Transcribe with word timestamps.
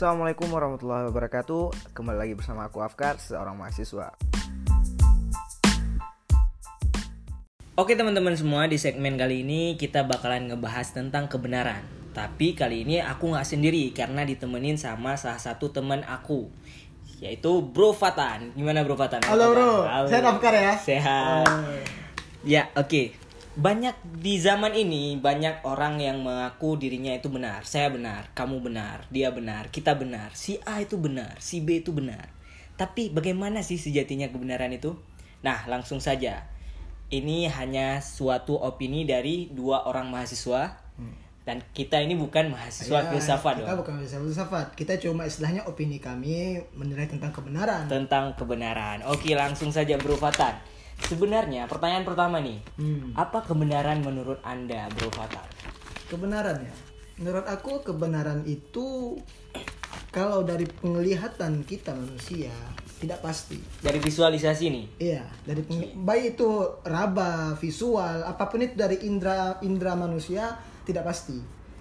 Assalamualaikum 0.00 0.48
warahmatullahi 0.48 1.12
wabarakatuh 1.12 1.92
Kembali 1.92 2.16
lagi 2.16 2.32
bersama 2.32 2.64
aku 2.64 2.80
Afkar, 2.80 3.20
seorang 3.20 3.52
mahasiswa 3.52 4.16
Oke 7.76 7.92
teman-teman 7.92 8.32
semua, 8.32 8.64
di 8.64 8.80
segmen 8.80 9.20
kali 9.20 9.44
ini 9.44 9.76
kita 9.76 10.08
bakalan 10.08 10.48
ngebahas 10.48 10.96
tentang 10.96 11.28
kebenaran 11.28 11.84
Tapi 12.16 12.56
kali 12.56 12.88
ini 12.88 13.04
aku 13.04 13.28
nggak 13.36 13.44
sendiri 13.44 13.92
karena 13.92 14.24
ditemenin 14.24 14.80
sama 14.80 15.20
salah 15.20 15.36
satu 15.36 15.68
teman 15.68 16.00
aku 16.08 16.48
Yaitu 17.20 17.60
Bro 17.60 17.92
Fatan 17.92 18.56
Gimana 18.56 18.80
Bro 18.80 18.96
Fatan? 18.96 19.20
Halo 19.28 19.52
bro, 19.52 19.84
Halo. 19.84 20.08
saya 20.08 20.24
Afkar 20.24 20.56
ya. 20.56 20.80
Sehat 20.80 21.44
Oh. 21.44 21.76
Ya 22.40 22.72
oke 22.72 23.19
Banyak 23.58 24.22
di 24.22 24.38
zaman 24.38 24.70
ini 24.78 25.18
banyak 25.18 25.66
orang 25.66 25.98
yang 25.98 26.22
mengaku 26.22 26.78
dirinya 26.78 27.10
itu 27.10 27.26
benar. 27.26 27.66
Saya 27.66 27.90
benar, 27.90 28.30
kamu 28.30 28.62
benar, 28.62 29.10
dia 29.10 29.34
benar, 29.34 29.74
kita 29.74 29.98
benar 29.98 30.30
Si 30.38 30.62
A 30.62 30.78
itu 30.78 30.94
benar, 30.94 31.34
si 31.42 31.58
B 31.58 31.82
itu 31.82 31.90
benar. 31.90 32.30
Tapi 32.78 33.10
bagaimana 33.10 33.66
sih 33.66 33.74
sejatinya 33.74 34.30
kebenaran 34.30 34.70
itu? 34.70 34.94
Nah 35.42 35.66
langsung 35.66 35.98
saja. 35.98 36.46
Ini 37.10 37.50
hanya 37.50 37.98
suatu 37.98 38.54
opini 38.54 39.02
dari 39.02 39.50
dua 39.50 39.82
orang 39.82 40.14
mahasiswa. 40.14 40.78
Dan 41.40 41.64
kita 41.74 41.98
ini 41.98 42.14
bukan 42.14 42.52
mahasiswa 42.52 43.00
Ya, 43.00 43.08
filsafat 43.10 43.64
Kita 43.64 43.74
dong 43.74 43.82
bukan 43.82 43.92
mahasiswa 43.98 44.22
filsafat. 44.22 44.66
Kita 44.78 44.94
cuma 45.02 45.26
istilahnya 45.26 45.66
opini 45.66 45.98
kami 45.98 46.62
menilai 46.76 47.10
tentang 47.10 47.34
kebenaran. 47.34 47.90
Tentang 47.90 48.38
kebenaran. 48.38 49.02
Oke 49.10 49.34
langsung 49.34 49.74
saja 49.74 49.98
Bro 49.98 50.14
Fatan 50.20 50.79
Sebenarnya 51.02 51.66
pertanyaan 51.66 52.04
pertama 52.04 52.38
nih 52.38 52.58
Hmm. 52.76 53.12
Apa 53.14 53.42
kebenaran 53.42 54.00
menurut 54.00 54.38
Anda, 54.42 54.86
Bro 54.92 55.10
Fatar? 55.10 55.46
Kebenaran 56.06 56.58
ya. 56.58 56.74
Menurut 57.16 57.44
aku 57.44 57.80
kebenaran 57.80 58.44
itu 58.44 59.16
kalau 60.16 60.42
dari 60.42 60.64
penglihatan 60.66 61.62
kita 61.62 61.92
manusia 61.92 62.50
tidak 63.00 63.20
pasti. 63.20 63.56
Dari 63.80 63.96
visualisasi 63.96 64.64
nih. 64.68 64.86
Iya, 64.98 65.24
dari 65.42 65.64
peng- 65.64 65.96
baik 65.98 66.36
itu 66.36 66.48
raba, 66.84 67.56
visual, 67.56 68.24
apa 68.24 68.44
pun 68.44 68.60
itu 68.60 68.76
dari 68.76 69.00
indera 69.02 69.56
indera 69.60 69.96
manusia 69.96 70.52
tidak 70.84 71.08
pasti. 71.08 71.40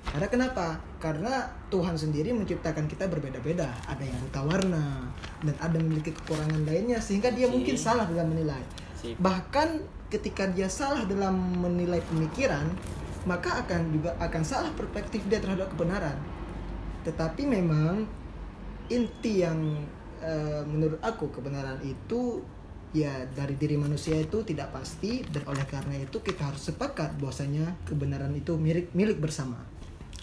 Karena 0.09 0.25
kenapa? 0.25 0.67
Karena 0.97 1.43
Tuhan 1.69 1.93
sendiri 1.93 2.31
menciptakan 2.31 2.87
kita 2.87 3.05
berbeda-beda. 3.05 3.67
Ada 3.85 3.99
yang 4.01 4.17
buta 4.21 4.41
warna 4.41 5.05
dan 5.43 5.55
ada 5.59 5.75
yang 5.75 5.85
memiliki 5.85 6.15
kekurangan 6.15 6.65
lainnya 6.65 6.97
sehingga 6.97 7.29
dia 7.29 7.45
mungkin 7.45 7.75
salah 7.77 8.07
dalam 8.07 8.31
menilai. 8.31 8.63
Sip. 8.99 9.15
Bahkan 9.15 9.69
ketika 10.11 10.49
dia 10.51 10.67
salah 10.67 11.07
dalam 11.07 11.35
menilai 11.63 12.03
pemikiran, 12.11 12.67
maka 13.23 13.63
akan 13.63 13.95
juga 13.95 14.11
akan 14.19 14.43
salah 14.43 14.71
perspektif 14.75 15.23
dia 15.31 15.39
terhadap 15.39 15.71
kebenaran. 15.71 16.19
Tetapi 17.07 17.47
memang 17.47 18.03
inti 18.91 19.45
yang 19.45 19.59
eh, 20.19 20.61
menurut 20.67 20.99
aku 20.99 21.31
kebenaran 21.31 21.79
itu 21.85 22.43
ya 22.89 23.21
dari 23.37 23.53
diri 23.53 23.77
manusia 23.77 24.17
itu 24.17 24.41
tidak 24.41 24.73
pasti 24.73 25.21
dan 25.29 25.45
oleh 25.45 25.61
karena 25.69 26.01
itu 26.01 26.25
kita 26.25 26.49
harus 26.49 26.73
sepakat 26.73 27.21
bahwasanya 27.21 27.77
kebenaran 27.85 28.33
itu 28.33 28.57
milik 28.57 28.91
milik 28.97 29.21
bersama. 29.21 29.61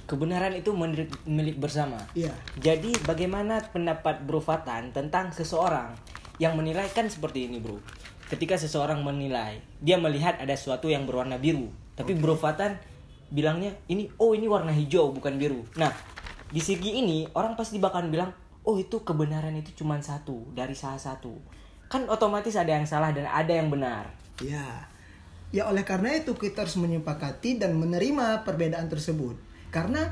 Kebenaran 0.07 0.55
itu 0.55 0.71
milik, 0.71 1.11
milik 1.27 1.59
bersama. 1.59 1.99
Iya. 2.15 2.31
Jadi 2.63 2.95
bagaimana 3.03 3.59
pendapat 3.59 4.23
Bro 4.23 4.39
Fatan 4.39 4.95
tentang 4.95 5.35
seseorang 5.35 5.99
yang 6.39 6.55
menilai 6.55 6.87
kan 6.95 7.11
seperti 7.11 7.51
ini, 7.51 7.59
Bro. 7.59 7.83
Ketika 8.27 8.59
seseorang 8.59 9.07
menilai, 9.07 9.63
dia 9.79 9.95
melihat 10.03 10.35
ada 10.43 10.51
sesuatu 10.59 10.91
yang 10.91 11.07
berwarna 11.07 11.39
biru, 11.39 11.71
tapi 11.95 12.19
Bro 12.19 12.35
Fatan 12.35 12.75
bilangnya 13.31 13.75
ini 13.87 14.11
oh 14.19 14.35
ini 14.35 14.51
warna 14.51 14.75
hijau 14.75 15.15
bukan 15.15 15.39
biru. 15.39 15.63
Nah, 15.79 15.95
di 16.51 16.59
segi 16.59 16.99
ini 16.99 17.27
orang 17.39 17.55
pasti 17.55 17.79
bakalan 17.79 18.11
bilang, 18.11 18.31
"Oh, 18.67 18.79
itu 18.83 19.07
kebenaran 19.07 19.55
itu 19.55 19.75
cuma 19.79 19.99
satu 20.03 20.43
dari 20.59 20.75
salah 20.75 20.99
satu." 20.99 21.39
Kan 21.87 22.11
otomatis 22.11 22.59
ada 22.59 22.75
yang 22.75 22.83
salah 22.83 23.15
dan 23.15 23.31
ada 23.31 23.55
yang 23.55 23.71
benar. 23.71 24.11
Ya. 24.43 24.91
Ya 25.55 25.71
oleh 25.71 25.87
karena 25.87 26.19
itu 26.19 26.35
kita 26.35 26.67
harus 26.67 26.75
menyepakati 26.75 27.63
dan 27.63 27.79
menerima 27.79 28.43
perbedaan 28.43 28.91
tersebut. 28.91 29.39
Karena 29.71 30.03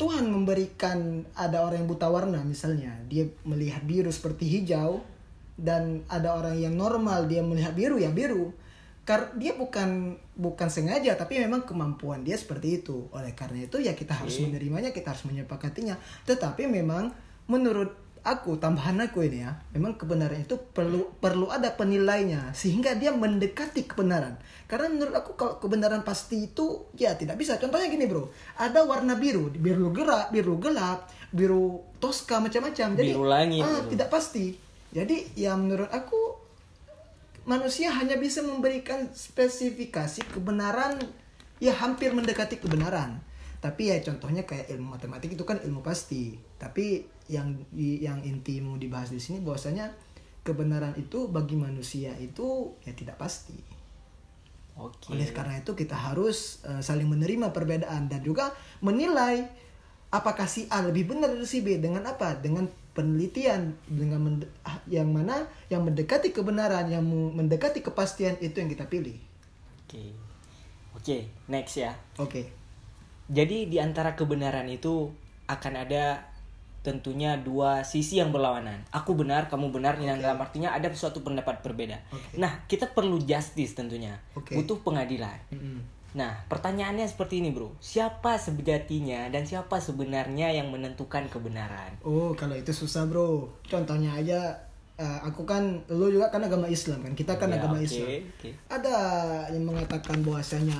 Tuhan 0.00 0.24
memberikan 0.32 1.28
ada 1.36 1.60
orang 1.60 1.84
yang 1.84 1.88
buta 1.92 2.08
warna 2.08 2.40
misalnya, 2.40 2.96
dia 3.04 3.28
melihat 3.44 3.84
biru 3.84 4.08
seperti 4.08 4.48
hijau 4.48 5.04
dan 5.60 6.02
ada 6.08 6.32
orang 6.32 6.56
yang 6.56 6.74
normal 6.74 7.28
dia 7.28 7.44
melihat 7.44 7.76
biru 7.76 8.00
ya 8.00 8.08
biru. 8.08 8.56
Karena 9.04 9.32
dia 9.36 9.52
bukan 9.56 10.16
bukan 10.38 10.68
sengaja 10.70 11.16
tapi 11.18 11.40
memang 11.40 11.68
kemampuan 11.68 12.24
dia 12.24 12.40
seperti 12.40 12.84
itu. 12.84 13.08
Oleh 13.12 13.36
karena 13.36 13.68
itu 13.68 13.76
ya 13.80 13.92
kita 13.92 14.16
harus 14.16 14.40
menerimanya, 14.40 14.90
kita 14.90 15.12
harus 15.12 15.28
menyepakatinya. 15.28 16.00
Tetapi 16.24 16.64
memang 16.68 17.12
menurut 17.50 18.10
aku 18.20 18.60
tambahan 18.60 19.00
aku 19.00 19.24
ini 19.24 19.44
ya, 19.44 19.56
memang 19.72 19.96
kebenaran 19.96 20.44
itu 20.44 20.56
perlu 20.60 21.16
perlu 21.18 21.48
ada 21.48 21.72
penilainya 21.72 22.52
sehingga 22.52 22.92
dia 22.96 23.10
mendekati 23.12 23.88
kebenaran. 23.88 24.36
Karena 24.68 24.92
menurut 24.92 25.14
aku 25.16 25.30
kalau 25.34 25.56
kebenaran 25.56 26.04
pasti 26.04 26.52
itu 26.52 26.92
ya 26.94 27.16
tidak 27.16 27.40
bisa. 27.40 27.56
Contohnya 27.56 27.88
gini 27.88 28.04
bro, 28.06 28.28
ada 28.60 28.84
warna 28.84 29.16
biru, 29.16 29.48
biru 29.50 29.90
gerak, 29.90 30.30
biru 30.30 30.60
gelap, 30.60 31.08
biru 31.32 31.80
toska 31.98 32.38
macam-macam. 32.38 32.88
Jadi 32.94 33.10
Biru 33.10 33.24
langit, 33.26 33.64
ah, 33.64 33.82
tidak 33.88 34.08
pasti. 34.12 34.69
Jadi 34.90 35.38
ya 35.38 35.54
menurut 35.54 35.90
aku 35.90 36.34
manusia 37.46 37.94
hanya 37.94 38.18
bisa 38.18 38.42
memberikan 38.42 39.10
spesifikasi 39.10 40.26
kebenaran 40.34 40.98
ya 41.62 41.74
hampir 41.78 42.10
mendekati 42.10 42.58
kebenaran. 42.58 43.22
Tapi 43.60 43.92
ya 43.92 44.00
contohnya 44.00 44.48
kayak 44.48 44.72
ilmu 44.72 44.96
matematik 44.96 45.36
itu 45.36 45.44
kan 45.46 45.60
ilmu 45.62 45.84
pasti. 45.84 46.34
Tapi 46.58 47.04
yang 47.30 47.54
yang 47.76 48.24
inti 48.26 48.58
mau 48.58 48.74
dibahas 48.74 49.14
di 49.14 49.22
sini 49.22 49.38
bahwasanya 49.38 49.94
kebenaran 50.42 50.96
itu 50.96 51.28
bagi 51.30 51.54
manusia 51.54 52.16
itu 52.18 52.74
ya 52.82 52.96
tidak 52.96 53.20
pasti. 53.20 53.54
Oke. 54.80 55.12
Oleh 55.12 55.28
karena 55.30 55.60
itu 55.60 55.76
kita 55.76 55.92
harus 55.92 56.64
eh, 56.64 56.80
saling 56.80 57.06
menerima 57.06 57.52
perbedaan 57.52 58.08
dan 58.08 58.24
juga 58.24 58.50
menilai 58.80 59.44
apakah 60.10 60.48
si 60.48 60.66
A 60.72 60.80
lebih 60.82 61.12
benar 61.12 61.30
dari 61.30 61.46
si 61.46 61.60
B 61.60 61.76
dengan 61.78 62.08
apa? 62.08 62.34
Dengan 62.40 62.64
penelitian 62.90 63.76
dengan 63.86 64.18
mende- 64.18 64.50
ah, 64.66 64.78
yang 64.90 65.10
mana 65.10 65.46
yang 65.70 65.86
mendekati 65.86 66.34
kebenaran, 66.34 66.90
yang 66.90 67.06
mendekati 67.06 67.80
kepastian 67.80 68.34
itu 68.42 68.58
yang 68.58 68.70
kita 68.70 68.86
pilih. 68.90 69.14
Oke. 69.86 70.14
Oke, 70.94 71.18
next 71.46 71.78
ya. 71.78 71.94
Oke. 72.18 72.50
Jadi 73.30 73.70
di 73.70 73.78
antara 73.78 74.18
kebenaran 74.18 74.66
itu 74.66 75.06
akan 75.46 75.74
ada 75.86 76.26
tentunya 76.80 77.36
dua 77.36 77.84
sisi 77.84 78.18
yang 78.18 78.32
berlawanan. 78.32 78.82
Aku 78.90 79.12
benar, 79.12 79.52
kamu 79.52 79.70
benar, 79.70 80.00
yang 80.00 80.16
dalam 80.16 80.40
artinya 80.40 80.72
ada 80.72 80.88
suatu 80.90 81.20
pendapat 81.20 81.60
berbeda. 81.60 82.00
Oke. 82.10 82.40
Nah, 82.40 82.64
kita 82.66 82.90
perlu 82.90 83.20
justice 83.20 83.76
tentunya. 83.76 84.16
Oke. 84.32 84.56
Butuh 84.56 84.80
pengadilan. 84.80 85.36
Mm-mm. 85.52 85.99
Nah, 86.10 86.42
pertanyaannya 86.46 87.06
seperti 87.06 87.38
ini, 87.38 87.54
Bro. 87.54 87.78
Siapa 87.78 88.34
sejatinya 88.34 89.30
dan 89.30 89.46
siapa 89.46 89.78
sebenarnya 89.78 90.50
yang 90.50 90.74
menentukan 90.74 91.30
kebenaran? 91.30 92.02
Oh, 92.02 92.34
kalau 92.34 92.58
itu 92.58 92.74
susah, 92.74 93.06
Bro. 93.06 93.62
Contohnya 93.64 94.18
aja 94.18 94.58
eh, 94.98 95.18
aku 95.22 95.46
kan 95.46 95.80
lu 95.86 96.10
juga 96.10 96.28
kan 96.28 96.42
agama 96.42 96.66
Islam 96.66 97.06
kan. 97.06 97.14
Kita 97.14 97.38
kan 97.38 97.48
Ya, 97.48 97.62
agama 97.62 97.78
oke, 97.78 97.86
Islam. 97.86 98.06
oke. 98.26 98.50
Ada 98.68 98.96
yang 99.54 99.64
mengatakan 99.64 100.18
bahwasanya 100.20 100.78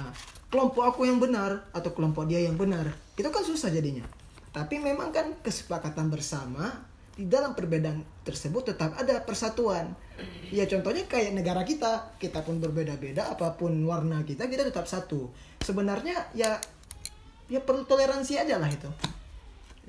kelompok 0.50 0.82
aku 0.82 1.06
yang 1.06 1.22
benar 1.22 1.62
atau 1.70 1.94
kelompok 1.94 2.26
dia 2.26 2.42
yang 2.42 2.58
benar. 2.58 2.90
Itu 3.14 3.30
kan 3.30 3.46
susah 3.46 3.70
jadinya. 3.70 4.02
Tapi 4.50 4.82
memang 4.82 5.14
kan 5.14 5.30
kesepakatan 5.46 6.10
bersama 6.10 6.89
di 7.16 7.26
dalam 7.26 7.52
perbedaan 7.52 8.00
tersebut 8.22 8.74
tetap 8.74 8.94
ada 8.96 9.20
persatuan. 9.22 9.92
Ya 10.52 10.68
contohnya 10.68 11.08
kayak 11.08 11.32
negara 11.32 11.64
kita, 11.64 12.16
kita 12.20 12.44
pun 12.44 12.60
berbeda-beda 12.60 13.32
apa 13.32 13.56
pun 13.56 13.72
warna 13.86 14.20
kita, 14.22 14.46
kita 14.46 14.68
tetap 14.68 14.84
satu. 14.84 15.32
Sebenarnya 15.64 16.28
ya 16.36 16.60
ya 17.50 17.60
perlu 17.60 17.82
toleransi 17.84 18.38
aja 18.38 18.56
lah 18.60 18.70
itu. 18.70 18.90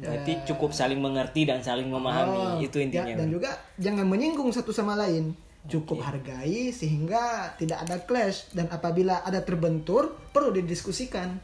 Berarti 0.02 0.34
cukup 0.50 0.74
saling 0.74 0.98
mengerti 0.98 1.46
dan 1.46 1.62
saling 1.62 1.86
memahami. 1.86 2.34
Oh, 2.34 2.58
itu 2.58 2.82
intinya. 2.82 3.06
ya, 3.06 3.22
dan 3.22 3.30
juga 3.30 3.54
jangan 3.78 4.10
menyinggung 4.10 4.50
satu 4.50 4.74
sama 4.74 4.98
lain. 4.98 5.38
Cukup 5.70 6.02
hargai 6.02 6.74
sehingga 6.74 7.54
tidak 7.54 7.86
ada 7.86 8.02
clash 8.02 8.50
dan 8.50 8.66
apabila 8.74 9.22
ada 9.22 9.46
terbentur 9.46 10.18
perlu 10.34 10.50
didiskusikan. 10.58 11.38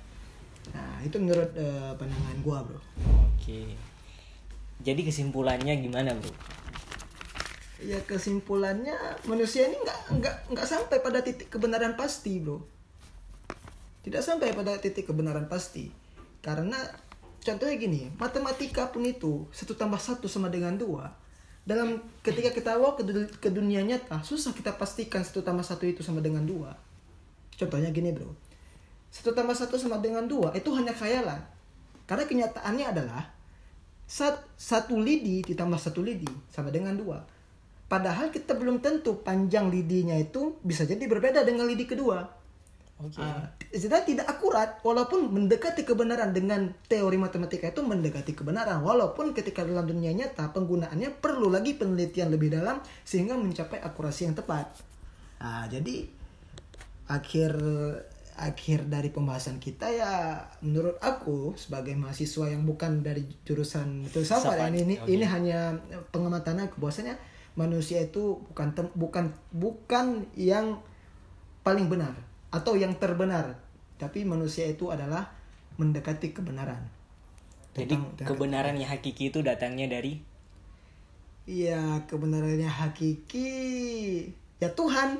Nah, 0.74 0.96
itu 1.06 1.22
menurut 1.22 1.54
eh, 1.54 1.94
pandangan 1.96 2.38
gua, 2.42 2.66
Bro. 2.66 2.82
Oke. 3.38 3.87
Jadi 4.82 5.02
kesimpulannya 5.06 5.74
gimana, 5.82 6.14
Bro? 6.14 6.34
Ya 7.78 8.02
kesimpulannya 8.06 8.98
manusia 9.30 9.70
ini 9.70 9.78
nggak 9.78 10.00
nggak 10.18 10.36
nggak 10.54 10.68
sampai 10.68 10.98
pada 11.02 11.22
titik 11.22 11.54
kebenaran 11.54 11.94
pasti, 11.94 12.42
Bro. 12.42 12.66
Tidak 14.02 14.22
sampai 14.24 14.56
pada 14.56 14.78
titik 14.82 15.10
kebenaran 15.10 15.46
pasti. 15.46 15.90
Karena 16.42 16.78
contohnya 17.44 17.76
gini, 17.76 18.08
matematika 18.18 18.90
pun 18.90 19.04
itu 19.04 19.46
satu 19.52 19.76
tambah 19.76 20.00
satu 20.00 20.26
sama 20.26 20.50
dengan 20.50 20.80
dua. 20.80 21.12
Dalam 21.68 22.00
ketika 22.24 22.56
kita 22.56 22.80
bawa 22.80 22.96
ke, 22.96 23.04
ke 23.44 23.50
dunia 23.52 23.84
nyata, 23.84 24.24
susah 24.24 24.56
kita 24.56 24.80
pastikan 24.80 25.20
satu 25.20 25.44
tambah 25.44 25.68
satu 25.68 25.84
itu 25.84 26.00
sama 26.00 26.24
dengan 26.24 26.48
dua. 26.48 26.72
Contohnya 27.60 27.92
gini, 27.92 28.16
bro. 28.16 28.32
Satu 29.12 29.36
tambah 29.36 29.52
satu 29.52 29.76
sama 29.76 30.00
dengan 30.00 30.24
dua 30.24 30.56
itu 30.56 30.72
hanya 30.72 30.96
khayalan. 30.96 31.44
Karena 32.08 32.24
kenyataannya 32.24 32.86
adalah 32.88 33.37
Sat, 34.08 34.40
satu 34.56 34.96
lidi 34.96 35.44
ditambah 35.44 35.76
satu 35.76 36.00
lidi 36.00 36.32
sama 36.48 36.72
dengan 36.72 36.96
dua. 36.96 37.20
Padahal 37.92 38.32
kita 38.32 38.56
belum 38.56 38.80
tentu 38.80 39.20
panjang 39.20 39.68
lidinya 39.68 40.16
itu 40.16 40.60
bisa 40.64 40.88
jadi 40.88 41.04
berbeda 41.08 41.44
dengan 41.44 41.68
lidi 41.68 41.84
kedua. 41.84 42.24
Oke. 42.98 43.22
Ah, 43.22 43.46
jadi 43.70 44.02
tidak 44.10 44.26
akurat 44.26 44.82
walaupun 44.82 45.30
mendekati 45.30 45.86
kebenaran 45.86 46.34
dengan 46.34 46.74
teori 46.90 47.14
matematika 47.14 47.70
itu 47.70 47.86
mendekati 47.86 48.34
kebenaran 48.34 48.82
walaupun 48.82 49.38
ketika 49.38 49.62
dalam 49.62 49.86
dunia 49.86 50.18
nyata 50.18 50.50
penggunaannya 50.50 51.22
perlu 51.22 51.54
lagi 51.54 51.78
penelitian 51.78 52.34
lebih 52.34 52.58
dalam 52.58 52.82
sehingga 53.06 53.38
mencapai 53.38 53.86
akurasi 53.86 54.26
yang 54.26 54.34
tepat. 54.34 54.74
Ah, 55.38 55.70
jadi 55.70 56.10
akhir 57.06 57.54
akhir 58.38 58.86
dari 58.86 59.10
pembahasan 59.10 59.58
kita 59.58 59.90
ya 59.90 60.40
menurut 60.62 61.02
aku 61.02 61.58
sebagai 61.58 61.98
mahasiswa 61.98 62.54
yang 62.54 62.64
bukan 62.70 63.02
dari 63.02 63.26
jurusan 63.44 64.06
filsafat 64.06 64.56
Filsafat, 64.62 64.78
ini 64.78 64.96
ini, 65.10 65.26
hanya 65.26 65.74
pengamatan 66.14 66.62
aku. 66.62 66.78
Bahwasanya 66.78 67.18
manusia 67.58 68.06
itu 68.06 68.38
bukan 68.54 68.78
tem- 68.78 68.94
bukan 68.94 69.34
bukan 69.50 70.30
yang 70.38 70.78
paling 71.66 71.90
benar 71.90 72.14
atau 72.54 72.78
yang 72.78 72.94
terbenar 73.02 73.58
tapi 73.98 74.22
manusia 74.22 74.70
itu 74.70 74.94
adalah 74.94 75.34
mendekati 75.82 76.30
kebenaran. 76.32 76.86
Jadi 77.74 77.98
Tentang- 77.98 78.30
kebenaran 78.30 78.78
yang 78.78 78.90
hakiki 78.94 79.34
itu 79.34 79.42
datangnya 79.42 79.90
dari? 79.90 80.22
Iya 81.50 82.06
kebenarannya 82.06 82.70
hakiki. 82.70 83.50
Ya 84.62 84.70
Tuhan 84.74 85.18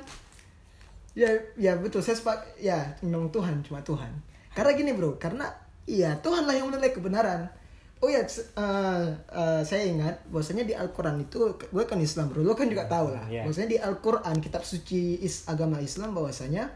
ya 1.18 1.30
ya 1.58 1.74
betul 1.74 1.98
saya 1.98 2.14
sepak 2.14 2.62
ya 2.62 2.94
memang 3.02 3.34
Tuhan 3.34 3.66
cuma 3.66 3.82
Tuhan 3.82 4.14
karena 4.54 4.70
gini 4.78 4.94
bro 4.94 5.18
karena 5.18 5.50
iya 5.90 6.14
Tuhan 6.22 6.46
lah 6.46 6.54
yang 6.54 6.70
menilai 6.70 6.94
kebenaran 6.94 7.50
oh 7.98 8.06
ya 8.06 8.22
eh, 8.22 9.06
eh, 9.34 9.62
saya 9.66 9.82
ingat 9.82 10.22
bahwasanya 10.30 10.62
di 10.62 10.78
Al-Quran 10.78 11.26
itu 11.26 11.58
gue 11.58 11.84
kan 11.90 11.98
Islam 11.98 12.30
bro 12.30 12.46
lo 12.46 12.54
kan 12.54 12.70
juga 12.70 12.86
tahu 12.86 13.10
lah 13.10 13.26
Iya. 13.26 13.42
bahwasanya 13.42 13.70
di 13.74 13.78
Al-Quran 13.82 14.36
kitab 14.38 14.62
suci 14.62 15.18
is 15.18 15.42
agama 15.50 15.82
Islam 15.82 16.14
bahwasanya 16.14 16.70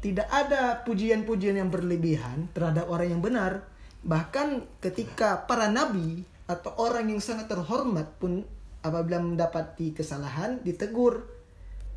tidak 0.00 0.28
ada 0.32 0.80
pujian-pujian 0.88 1.60
yang 1.60 1.68
berlebihan 1.68 2.48
terhadap 2.56 2.88
orang 2.88 3.12
yang 3.12 3.22
benar. 3.22 3.68
Bahkan 4.00 4.80
ketika 4.80 5.44
para 5.44 5.68
nabi 5.68 6.24
atau 6.48 6.72
orang 6.80 7.12
yang 7.12 7.20
sangat 7.20 7.52
terhormat 7.52 8.16
pun 8.16 8.40
apabila 8.80 9.20
mendapati 9.20 9.92
kesalahan 9.92 10.64
ditegur. 10.64 11.28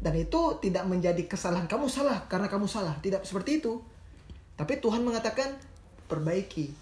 Dan 0.04 0.20
itu 0.20 0.60
tidak 0.60 0.84
menjadi 0.84 1.24
kesalahan 1.24 1.64
kamu 1.64 1.88
salah 1.88 2.28
karena 2.28 2.52
kamu 2.52 2.68
salah, 2.68 2.92
tidak 3.00 3.24
seperti 3.24 3.64
itu. 3.64 3.80
Tapi 4.60 4.84
Tuhan 4.84 5.00
mengatakan 5.00 5.56
perbaiki. 6.12 6.76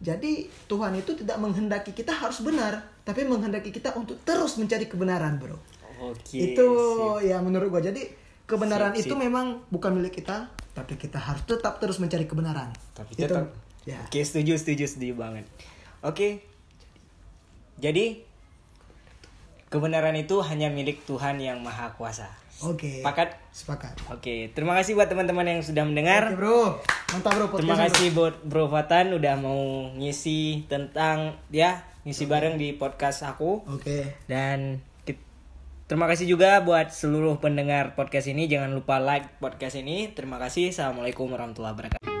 Jadi 0.00 0.48
Tuhan 0.64 0.96
itu 0.96 1.12
tidak 1.12 1.36
menghendaki 1.36 1.92
kita 1.92 2.16
harus 2.16 2.40
benar, 2.40 2.80
tapi 3.04 3.28
menghendaki 3.28 3.68
kita 3.68 3.92
untuk 3.92 4.16
terus 4.24 4.56
mencari 4.56 4.88
kebenaran, 4.88 5.36
Bro 5.36 5.58
Oke. 5.98 6.54
itu 6.54 6.68
sip. 7.18 7.26
ya 7.26 7.42
menurut 7.42 7.68
gua 7.74 7.82
jadi 7.82 8.06
kebenaran 8.46 8.94
Sip, 8.94 9.10
itu 9.10 9.14
sip. 9.14 9.20
memang 9.20 9.66
bukan 9.68 9.98
milik 9.98 10.22
kita 10.22 10.46
tapi 10.72 10.94
kita 10.94 11.18
harus 11.18 11.42
tetap 11.42 11.82
terus 11.82 11.98
mencari 11.98 12.30
kebenaran 12.30 12.70
Tapi 12.94 13.10
itu 13.18 13.26
tetap. 13.26 13.50
ya 13.82 13.98
Oke, 14.06 14.22
setuju, 14.22 14.54
setuju, 14.54 14.84
setuju 14.86 15.14
banget. 15.18 15.44
Oke. 16.06 16.46
Jadi 17.82 18.22
kebenaran 19.68 20.16
itu 20.16 20.40
hanya 20.40 20.68
milik 20.68 21.04
Tuhan 21.04 21.38
yang 21.38 21.60
Maha 21.60 21.92
Kuasa. 21.94 22.28
oke. 22.58 23.04
Sepakat? 23.04 23.38
sepakat. 23.54 23.94
Oke, 24.10 24.50
terima 24.50 24.74
kasih 24.74 24.98
buat 24.98 25.06
teman-teman 25.06 25.46
yang 25.46 25.60
sudah 25.62 25.84
mendengar. 25.84 26.32
oke 26.32 26.36
bro. 26.36 26.60
Mantap 27.08 27.32
bro 27.36 27.46
Terima 27.56 27.78
kasih 27.78 28.12
buat 28.12 28.34
Bro 28.44 28.68
Fatan 28.68 29.16
udah 29.16 29.34
mau 29.40 29.88
ngisi 29.94 30.66
tentang 30.66 31.38
ya 31.48 31.80
ngisi 32.04 32.26
bareng 32.26 32.58
di 32.58 32.74
podcast 32.74 33.24
aku. 33.24 33.64
Oke. 33.64 34.18
Dan 34.26 34.82
ki- 35.02 35.16
terima 35.86 36.04
kasih 36.04 36.28
juga 36.28 36.60
buat 36.60 36.92
seluruh 36.92 37.38
pendengar 37.38 37.96
podcast 37.96 38.28
ini. 38.28 38.44
Jangan 38.44 38.74
lupa 38.74 39.00
like 39.00 39.40
podcast 39.40 39.78
ini. 39.78 40.12
Terima 40.12 40.36
kasih. 40.36 40.68
Assalamualaikum 40.68 41.30
warahmatullahi 41.30 41.72
wabarakatuh 41.72 42.17